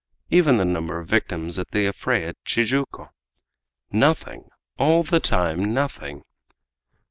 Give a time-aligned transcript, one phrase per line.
[0.31, 3.11] even the number of victims at the affray at Tijuco!
[3.91, 4.49] Nothing!
[4.79, 6.23] All the time nothing!